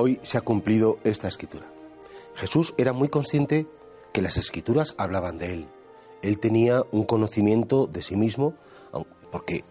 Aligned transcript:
Hoy 0.00 0.20
se 0.22 0.38
ha 0.38 0.42
cumplido 0.42 1.00
esta 1.02 1.26
escritura. 1.26 1.66
Jesús 2.36 2.72
era 2.78 2.92
muy 2.92 3.08
consciente 3.08 3.66
que 4.12 4.22
las 4.22 4.36
escrituras 4.36 4.94
hablaban 4.96 5.38
de 5.38 5.54
él. 5.54 5.68
Él 6.22 6.38
tenía 6.38 6.84
un 6.92 7.02
conocimiento 7.02 7.88
de 7.88 8.00
sí 8.02 8.14
mismo, 8.14 8.54
porque 9.32 9.64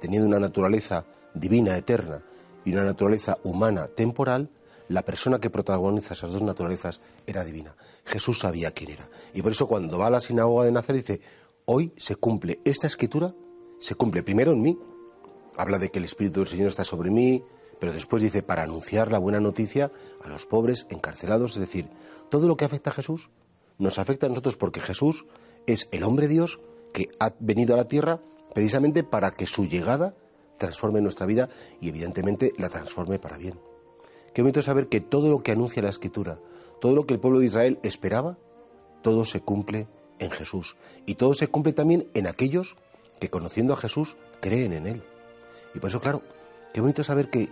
teniendo 0.00 0.26
una 0.26 0.40
naturaleza 0.40 1.04
divina, 1.32 1.76
eterna, 1.76 2.24
y 2.64 2.72
una 2.72 2.82
naturaleza 2.82 3.38
humana, 3.44 3.86
temporal, 3.86 4.50
la 4.88 5.02
persona 5.02 5.38
que 5.38 5.48
protagoniza 5.48 6.14
esas 6.14 6.32
dos 6.32 6.42
naturalezas 6.42 7.00
era 7.24 7.44
divina. 7.44 7.76
Jesús 8.04 8.40
sabía 8.40 8.72
quién 8.72 8.90
era. 8.90 9.08
Y 9.32 9.42
por 9.42 9.52
eso 9.52 9.68
cuando 9.68 9.96
va 9.96 10.08
a 10.08 10.10
la 10.10 10.20
sinagoga 10.20 10.64
de 10.64 10.72
Nazaret 10.72 11.06
dice, 11.06 11.20
hoy 11.66 11.92
se 11.96 12.16
cumple 12.16 12.60
esta 12.64 12.88
escritura, 12.88 13.32
se 13.78 13.94
cumple 13.94 14.24
primero 14.24 14.50
en 14.50 14.60
mí. 14.60 14.76
Habla 15.56 15.78
de 15.78 15.88
que 15.92 16.00
el 16.00 16.04
Espíritu 16.06 16.40
del 16.40 16.48
Señor 16.48 16.66
está 16.66 16.82
sobre 16.82 17.10
mí, 17.10 17.44
pero 17.80 17.92
después 17.92 18.22
dice, 18.22 18.42
para 18.42 18.62
anunciar 18.62 19.10
la 19.12 19.18
buena 19.18 19.40
noticia 19.40 19.90
a 20.22 20.28
los 20.28 20.46
pobres 20.46 20.86
encarcelados, 20.90 21.52
es 21.52 21.60
decir, 21.60 21.88
todo 22.30 22.46
lo 22.46 22.56
que 22.56 22.64
afecta 22.64 22.90
a 22.90 22.94
Jesús 22.94 23.30
nos 23.78 23.98
afecta 23.98 24.26
a 24.26 24.28
nosotros 24.28 24.56
porque 24.56 24.80
Jesús 24.80 25.24
es 25.66 25.88
el 25.92 26.02
hombre 26.02 26.28
Dios 26.28 26.60
que 26.92 27.08
ha 27.20 27.32
venido 27.38 27.74
a 27.74 27.76
la 27.76 27.88
tierra 27.88 28.20
precisamente 28.54 29.04
para 29.04 29.30
que 29.30 29.46
su 29.46 29.66
llegada 29.66 30.14
transforme 30.56 31.00
nuestra 31.00 31.26
vida 31.26 31.48
y 31.80 31.88
evidentemente 31.88 32.52
la 32.58 32.68
transforme 32.68 33.18
para 33.18 33.36
bien. 33.36 33.60
Qué 34.34 34.42
bonito 34.42 34.62
saber 34.62 34.88
que 34.88 35.00
todo 35.00 35.30
lo 35.30 35.42
que 35.42 35.52
anuncia 35.52 35.82
la 35.82 35.88
Escritura, 35.88 36.38
todo 36.80 36.94
lo 36.94 37.06
que 37.06 37.14
el 37.14 37.20
pueblo 37.20 37.40
de 37.40 37.46
Israel 37.46 37.78
esperaba, 37.82 38.36
todo 39.02 39.24
se 39.24 39.40
cumple 39.40 39.86
en 40.18 40.30
Jesús. 40.30 40.76
Y 41.06 41.14
todo 41.14 41.34
se 41.34 41.48
cumple 41.48 41.72
también 41.72 42.08
en 42.14 42.26
aquellos 42.26 42.76
que 43.20 43.30
conociendo 43.30 43.74
a 43.74 43.76
Jesús 43.76 44.16
creen 44.40 44.72
en 44.72 44.86
Él. 44.86 45.02
Y 45.74 45.78
por 45.78 45.90
eso, 45.90 46.00
claro, 46.00 46.22
qué 46.72 46.80
bonito 46.80 47.02
saber 47.04 47.30
que 47.30 47.48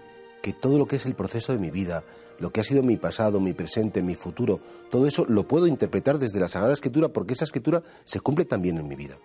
que 0.46 0.52
todo 0.52 0.78
lo 0.78 0.86
que 0.86 0.94
es 0.94 1.06
el 1.06 1.16
proceso 1.16 1.52
de 1.52 1.58
mi 1.58 1.72
vida, 1.72 2.04
lo 2.38 2.52
que 2.52 2.60
ha 2.60 2.62
sido 2.62 2.80
mi 2.84 2.96
pasado, 2.96 3.40
mi 3.40 3.52
presente, 3.52 4.00
mi 4.00 4.14
futuro, 4.14 4.60
todo 4.92 5.08
eso 5.08 5.26
lo 5.28 5.48
puedo 5.48 5.66
interpretar 5.66 6.20
desde 6.20 6.38
la 6.38 6.46
Sagrada 6.46 6.72
Escritura 6.72 7.08
porque 7.08 7.34
esa 7.34 7.44
Escritura 7.44 7.82
se 8.04 8.20
cumple 8.20 8.44
también 8.44 8.78
en 8.78 8.86
mi 8.86 8.94
vida. 8.94 9.18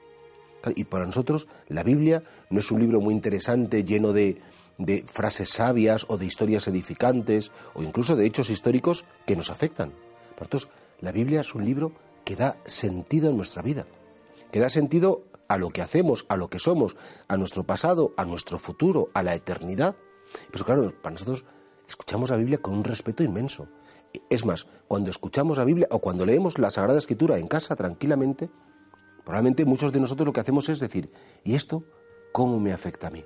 Y 0.75 0.85
para 0.85 1.05
nosotros 1.05 1.45
la 1.67 1.83
Biblia 1.83 2.23
no 2.49 2.57
es 2.57 2.71
un 2.71 2.79
libro 2.79 3.01
muy 3.01 3.13
interesante 3.13 3.83
lleno 3.83 4.13
de, 4.13 4.41
de 4.79 5.03
frases 5.05 5.51
sabias 5.51 6.07
o 6.07 6.17
de 6.17 6.25
historias 6.25 6.67
edificantes 6.67 7.51
o 7.75 7.83
incluso 7.83 8.15
de 8.15 8.25
hechos 8.25 8.49
históricos 8.49 9.05
que 9.27 9.35
nos 9.35 9.51
afectan. 9.51 9.91
Para 10.31 10.47
nosotros 10.49 10.69
la 11.01 11.11
Biblia 11.11 11.41
es 11.41 11.53
un 11.53 11.63
libro 11.63 11.91
que 12.25 12.35
da 12.35 12.57
sentido 12.65 13.29
en 13.29 13.37
nuestra 13.37 13.61
vida, 13.61 13.85
que 14.51 14.59
da 14.59 14.71
sentido 14.71 15.21
a 15.47 15.59
lo 15.59 15.69
que 15.69 15.83
hacemos, 15.83 16.25
a 16.29 16.35
lo 16.35 16.49
que 16.49 16.57
somos, 16.57 16.95
a 17.27 17.37
nuestro 17.37 17.63
pasado, 17.63 18.11
a 18.17 18.25
nuestro 18.25 18.57
futuro, 18.57 19.11
a 19.13 19.21
la 19.21 19.35
eternidad. 19.35 19.95
Pues 20.51 20.63
claro, 20.63 20.93
para 21.01 21.13
nosotros 21.13 21.45
escuchamos 21.87 22.29
la 22.29 22.37
Biblia 22.37 22.59
con 22.59 22.73
un 22.75 22.83
respeto 22.83 23.23
inmenso. 23.23 23.67
Es 24.29 24.45
más, 24.45 24.67
cuando 24.87 25.09
escuchamos 25.09 25.57
la 25.57 25.65
Biblia 25.65 25.87
o 25.91 25.99
cuando 25.99 26.25
leemos 26.25 26.57
la 26.57 26.69
Sagrada 26.69 26.97
Escritura 26.97 27.37
en 27.37 27.47
casa 27.47 27.75
tranquilamente, 27.75 28.49
probablemente 29.23 29.65
muchos 29.65 29.91
de 29.91 29.99
nosotros 29.99 30.25
lo 30.25 30.33
que 30.33 30.41
hacemos 30.41 30.67
es 30.69 30.79
decir, 30.79 31.11
¿y 31.43 31.55
esto 31.55 31.83
cómo 32.33 32.59
me 32.59 32.73
afecta 32.73 33.07
a 33.07 33.11
mí? 33.11 33.23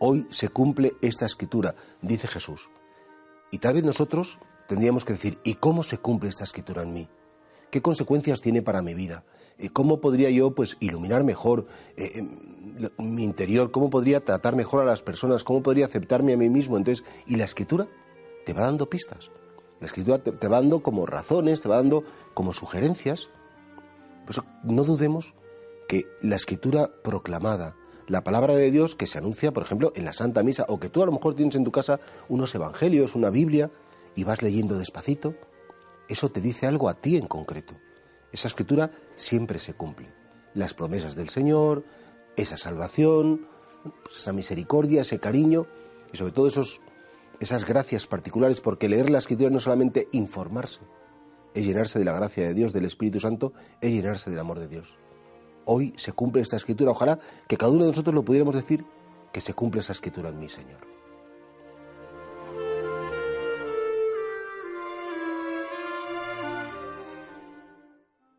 Hoy 0.00 0.26
se 0.30 0.48
cumple 0.48 0.94
esta 1.02 1.26
escritura, 1.26 1.74
dice 2.02 2.26
Jesús. 2.26 2.70
Y 3.50 3.58
tal 3.58 3.74
vez 3.74 3.84
nosotros 3.84 4.38
tendríamos 4.66 5.04
que 5.04 5.12
decir, 5.12 5.38
¿y 5.44 5.54
cómo 5.54 5.82
se 5.82 5.98
cumple 5.98 6.30
esta 6.30 6.44
escritura 6.44 6.82
en 6.82 6.92
mí? 6.92 7.08
¿Qué 7.70 7.82
consecuencias 7.82 8.40
tiene 8.40 8.62
para 8.62 8.82
mi 8.82 8.94
vida? 8.94 9.24
¿Cómo 9.72 10.00
podría 10.00 10.30
yo 10.30 10.54
pues 10.54 10.76
iluminar 10.80 11.22
mejor 11.22 11.66
eh, 11.96 12.12
em, 12.14 12.30
mi 12.98 13.24
interior? 13.24 13.70
¿Cómo 13.70 13.90
podría 13.90 14.20
tratar 14.20 14.56
mejor 14.56 14.82
a 14.82 14.84
las 14.84 15.02
personas? 15.02 15.44
¿Cómo 15.44 15.62
podría 15.62 15.86
aceptarme 15.86 16.32
a 16.32 16.36
mí 16.36 16.48
mismo? 16.48 16.76
Entonces, 16.76 17.04
y 17.26 17.36
la 17.36 17.44
escritura 17.44 17.86
te 18.44 18.54
va 18.54 18.62
dando 18.62 18.88
pistas. 18.88 19.30
La 19.80 19.86
escritura 19.86 20.18
te, 20.18 20.48
va 20.48 20.60
dando 20.60 20.82
como 20.82 21.06
razones, 21.06 21.60
te 21.60 21.68
va 21.68 21.76
dando 21.76 22.04
como 22.34 22.52
sugerencias. 22.52 23.30
No 24.62 24.84
dudemos 24.84 25.34
que 25.88 26.06
la 26.22 26.36
escritura 26.36 26.90
proclamada, 27.02 27.76
la 28.06 28.22
palabra 28.22 28.54
de 28.54 28.70
Dios 28.70 28.94
que 28.94 29.06
se 29.06 29.18
anuncia, 29.18 29.52
por 29.52 29.62
ejemplo, 29.62 29.92
en 29.94 30.04
la 30.04 30.12
Santa 30.12 30.42
Misa, 30.42 30.66
o 30.68 30.78
que 30.78 30.88
tú 30.88 31.02
a 31.02 31.06
lo 31.06 31.12
mejor 31.12 31.34
tienes 31.34 31.56
en 31.56 31.64
tu 31.64 31.72
casa 31.72 32.00
unos 32.28 32.54
evangelios, 32.54 33.14
una 33.14 33.30
Biblia, 33.30 33.70
y 34.14 34.24
vas 34.24 34.42
leyendo 34.42 34.78
despacito, 34.78 35.34
eso 36.10 36.30
te 36.30 36.40
dice 36.40 36.66
algo 36.66 36.88
a 36.88 36.94
ti 36.94 37.16
en 37.16 37.26
concreto. 37.26 37.74
Esa 38.32 38.48
escritura 38.48 38.90
siempre 39.16 39.58
se 39.58 39.74
cumple. 39.74 40.12
Las 40.54 40.74
promesas 40.74 41.14
del 41.14 41.28
Señor, 41.28 41.84
esa 42.36 42.56
salvación, 42.56 43.46
pues 44.02 44.16
esa 44.16 44.32
misericordia, 44.32 45.02
ese 45.02 45.20
cariño 45.20 45.66
y 46.12 46.16
sobre 46.16 46.32
todo 46.32 46.48
esos, 46.48 46.80
esas 47.38 47.64
gracias 47.64 48.06
particulares, 48.06 48.60
porque 48.60 48.88
leer 48.88 49.10
la 49.10 49.18
escritura 49.18 49.50
no 49.50 49.58
es 49.58 49.62
solamente 49.62 50.08
informarse, 50.12 50.80
es 51.54 51.64
llenarse 51.64 51.98
de 51.98 52.04
la 52.04 52.12
gracia 52.12 52.46
de 52.46 52.54
Dios, 52.54 52.72
del 52.72 52.84
Espíritu 52.84 53.20
Santo, 53.20 53.52
es 53.80 53.92
llenarse 53.92 54.30
del 54.30 54.38
amor 54.40 54.58
de 54.58 54.68
Dios. 54.68 54.98
Hoy 55.64 55.94
se 55.96 56.12
cumple 56.12 56.42
esta 56.42 56.56
escritura, 56.56 56.90
ojalá 56.90 57.18
que 57.46 57.56
cada 57.56 57.70
uno 57.70 57.84
de 57.84 57.90
nosotros 57.90 58.14
lo 58.14 58.24
pudiéramos 58.24 58.54
decir, 58.54 58.84
que 59.32 59.40
se 59.40 59.54
cumple 59.54 59.80
esa 59.80 59.92
escritura 59.92 60.30
en 60.30 60.38
mí, 60.40 60.48
Señor. 60.48 60.99